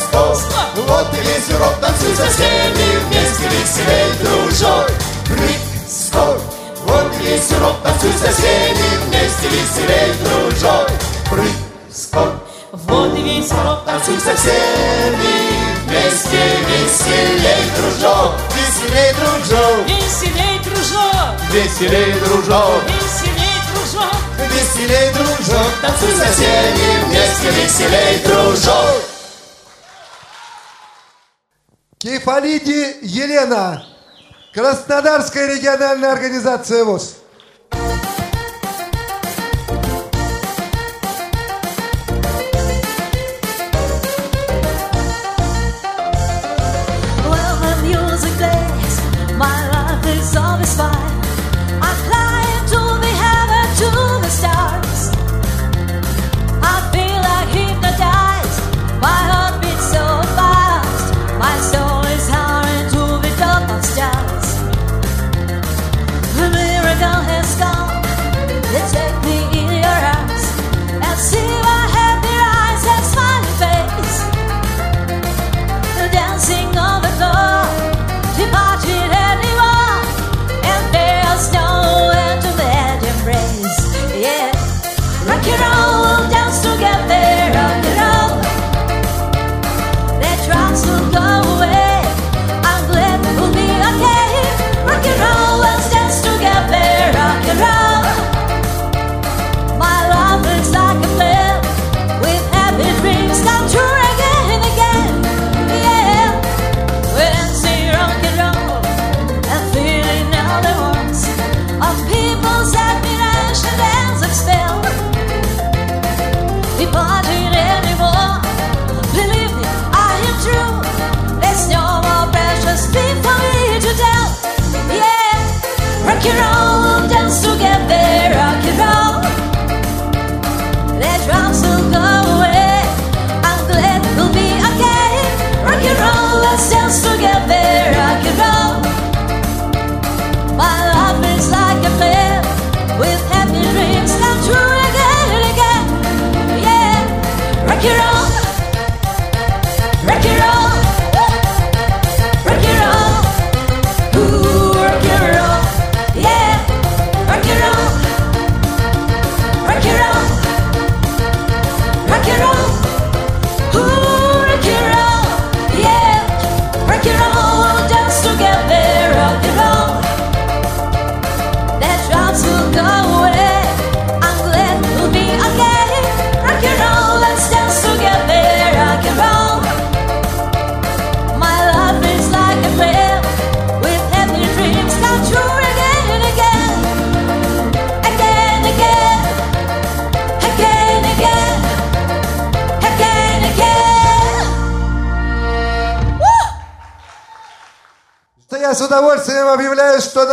скок, 0.08 0.38
вот 0.86 1.06
и 1.14 1.20
весь 1.20 1.56
урок, 1.56 1.80
танцуй 1.80 2.14
со 2.14 2.26
всеми 2.26 2.98
вместе, 3.06 3.44
веселей, 3.48 4.12
дружок. 4.20 4.90
Прыг, 5.26 5.60
скок, 5.88 6.40
вот 6.84 7.06
и 7.20 7.24
весь 7.24 7.50
урок, 7.52 7.76
танцуй 7.82 8.12
со 8.12 8.30
всеми 8.32 9.06
вместе, 9.06 9.48
веселей, 9.48 10.12
дружок. 10.22 10.90
Прыг, 11.30 11.52
скок. 11.92 12.45
Вот 12.84 13.14
весь 13.18 13.50
урок 13.52 13.80
а 13.86 13.92
танцуй 13.92 14.20
со 14.20 14.36
всеми 14.36 15.66
Вместе 15.86 16.36
веселей, 16.68 17.70
дружок 17.76 18.34
Веселей, 18.54 19.14
дружок. 19.14 19.88
Веселей, 19.88 20.58
дружок. 20.62 21.34
Веселей, 21.50 22.12
дружок. 22.20 22.82
Веселей, 22.84 23.62
дружок. 23.72 24.12
Веселей, 24.52 25.12
дружок. 25.14 25.72
А 25.82 25.86
танцуй 25.86 26.12
со 26.12 26.26
всеми 26.32 27.04
Вместе 27.06 27.50
веселей, 27.50 28.18
дружок. 28.24 29.02
Кефалиди 31.98 32.98
Елена. 33.02 33.86
Краснодарская 34.52 35.54
региональная 35.54 36.12
организация 36.12 36.84
ВОЗ. 36.84 37.16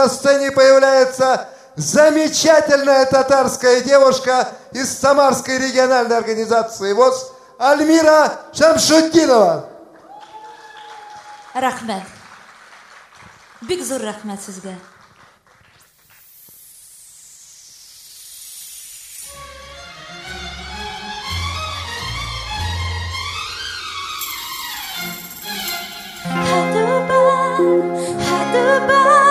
на 0.04 0.10
сцене 0.10 0.52
появляется 0.52 1.48
замечательная 1.76 3.06
татарская 3.06 3.82
девушка 3.82 4.50
из 4.74 4.98
Самарской 4.98 5.58
региональной 5.58 6.18
организации 6.18 6.92
ВОЗ 6.92 7.32
Альмира 7.58 8.34
Шамшутдинова. 8.52 9.70
Рахмет. 11.54 12.04
Бигзур 13.62 14.02
Рахмет 14.02 14.42
сізге. 14.44 14.76
Hadi 28.34 28.88
ben, 28.88 29.23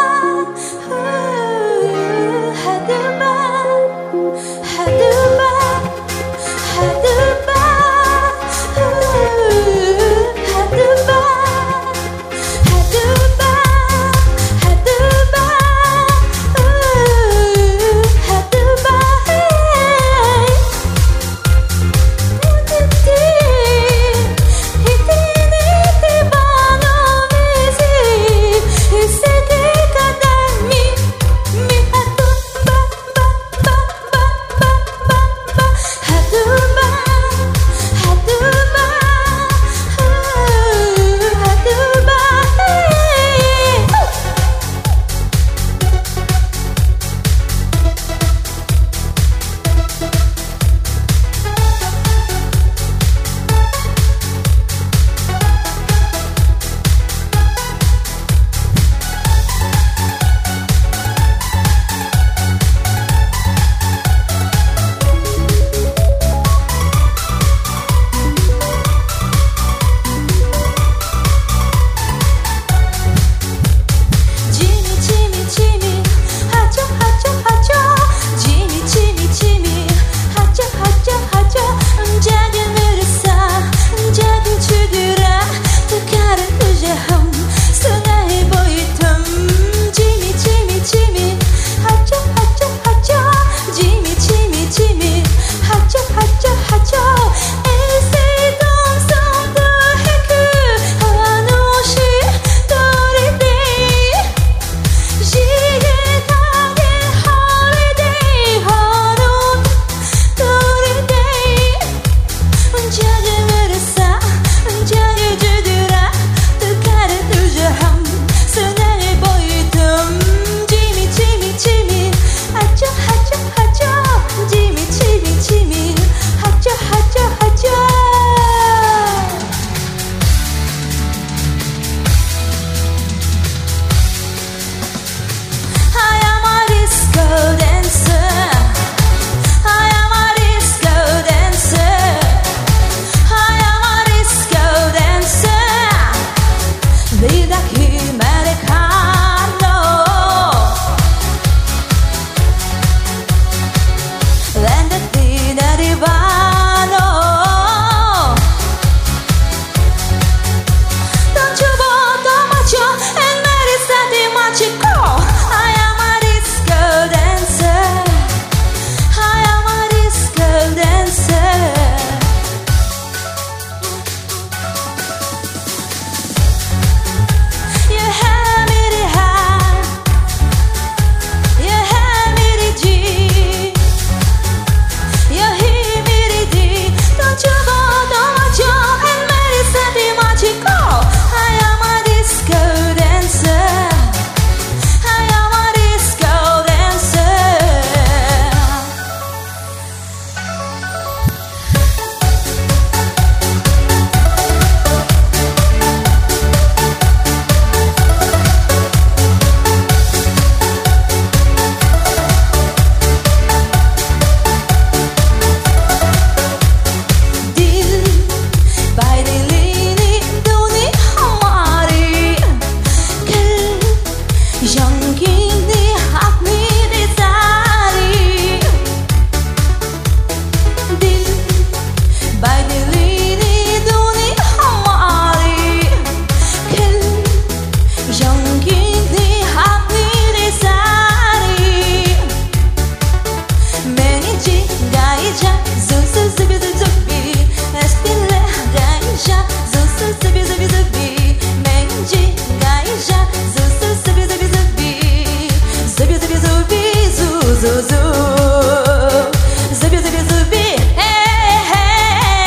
Зуби, 259.82 259.96
зуби, 259.96 260.20
зуби, 260.28 260.76
эй-эй. 260.96 262.46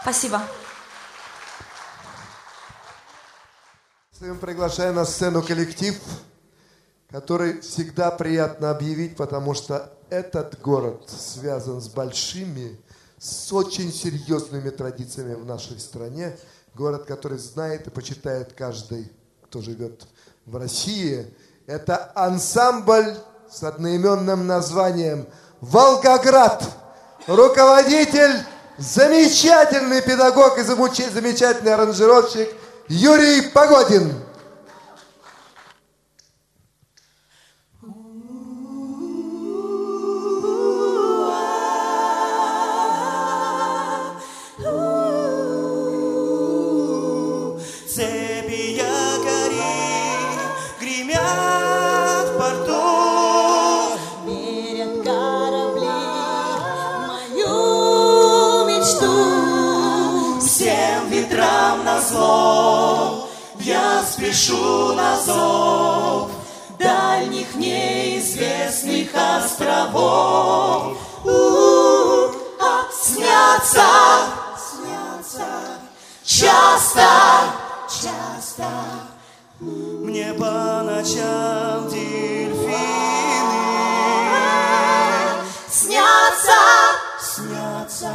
Спасибо. 0.00 0.40
Мы 4.20 4.34
приглашаем 4.36 4.94
на 4.94 5.04
сцену 5.04 5.42
коллектив, 5.42 6.00
который 7.10 7.60
всегда 7.60 8.10
приятно 8.12 8.70
объявить, 8.70 9.18
потому 9.18 9.52
что 9.52 9.92
этот 10.08 10.58
город 10.62 11.10
связан 11.10 11.82
с 11.82 11.88
большими, 11.88 12.80
с 13.18 13.52
очень 13.52 13.92
серьезными 13.92 14.70
традициями 14.70 15.34
в 15.34 15.44
нашей 15.44 15.78
стране. 15.78 16.34
Город, 16.74 17.04
который 17.04 17.36
знает 17.36 17.88
и 17.88 17.90
почитает 17.90 18.54
каждый, 18.54 19.12
кто 19.42 19.60
живет 19.60 20.06
в 20.46 20.56
России. 20.56 21.26
Это 21.68 22.10
ансамбль 22.14 23.14
с 23.52 23.62
одноименным 23.62 24.46
названием 24.46 25.26
«Волгоград». 25.60 26.64
Руководитель, 27.26 28.42
замечательный 28.78 30.00
педагог 30.00 30.58
и 30.58 30.62
замечательный 30.62 31.74
аранжировщик 31.74 32.48
Юрий 32.88 33.50
Погодин. 33.50 34.14
Спешу 64.28 64.92
на 64.94 65.18
зов 65.18 66.30
дальних 66.78 67.54
неизвестных 67.54 69.08
островов. 69.14 70.98
У-у-у, 71.24 72.30
а 72.60 72.84
снятся, 72.92 73.88
снятся. 74.58 75.48
Часто, 76.24 77.08
часто. 77.88 78.68
Мне 79.60 80.34
по 80.34 80.82
ночам 80.84 81.88
дельфины. 81.88 82.68
Снятся 85.70 86.52
снятся. 87.20 88.12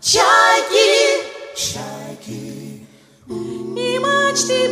Чайки 0.00 1.22
чайки. 1.56 2.58
Мачты 4.00 4.68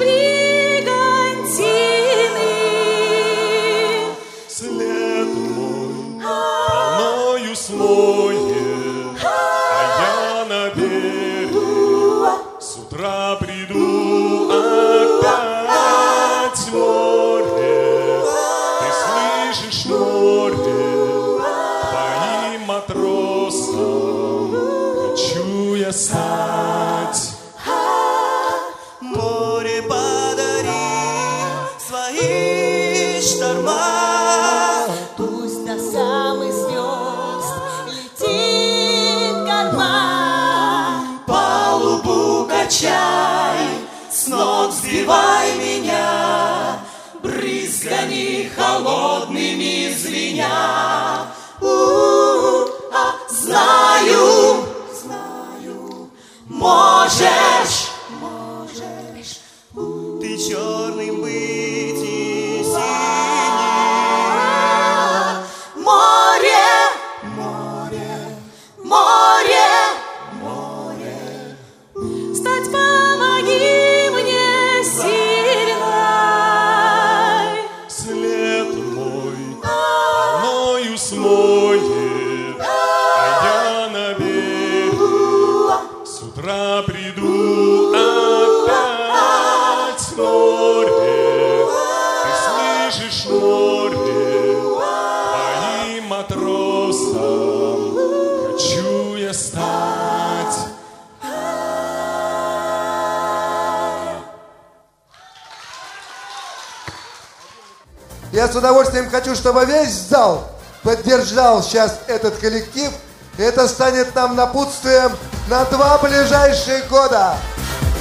чтобы 109.46 109.64
весь 109.64 109.92
зал 109.92 110.42
поддержал 110.82 111.62
сейчас 111.62 112.00
этот 112.08 112.36
коллектив. 112.38 112.90
Это 113.38 113.68
станет 113.68 114.12
нам 114.16 114.34
напутствием 114.34 115.12
на 115.48 115.64
два 115.66 115.98
ближайших 115.98 116.88
года. 116.88 117.36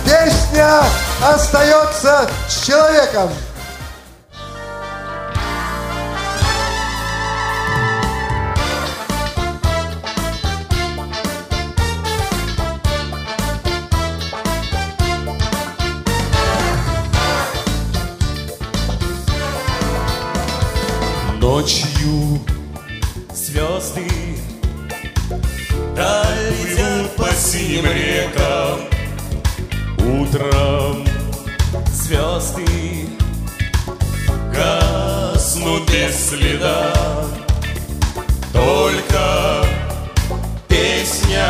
Песня 0.04 0.82
остается 1.24 2.28
с 2.50 2.66
человеком. 2.66 3.30
Ночью 21.56 22.42
звезды 23.34 24.06
Долетят 25.96 27.16
по 27.16 27.30
синим 27.30 27.86
рекам, 27.86 28.82
утром 30.00 31.06
звезды 31.94 33.08
гаснут 34.54 35.90
без 35.90 36.28
следа. 36.28 36.92
Только 38.52 39.66
песня 40.68 41.48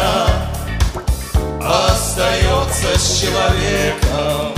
остается 1.59 2.99
с 2.99 3.21
человеком. 3.21 4.53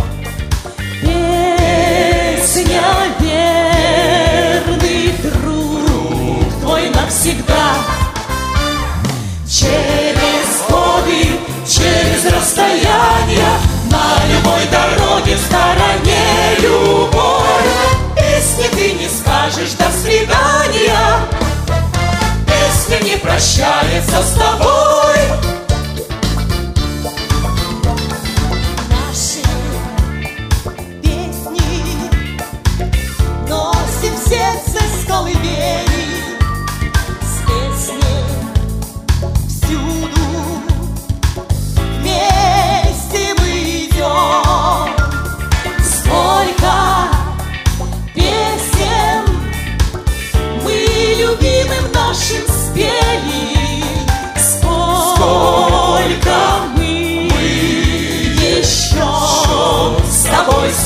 Песня 1.01 3.16
через 12.57 12.83
расстояние, 12.83 13.59
на 13.91 14.25
любой 14.33 14.65
дороге 14.71 15.35
в 15.35 15.39
стороне 15.39 16.57
любовь. 16.59 17.43
Песни 18.15 18.67
ты 18.71 18.93
не 18.93 19.07
скажешь 19.07 19.73
до 19.73 19.91
свидания, 19.91 20.97
песня 22.45 23.03
не 23.03 23.17
прощается 23.17 24.21
с 24.21 24.33
тобой. 24.33 25.56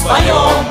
Споем 0.01 0.70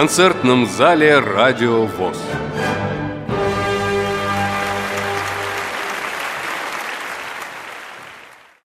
концертном 0.00 0.64
зале 0.64 1.18
«Радио 1.18 1.84
ВОЗ». 1.84 2.19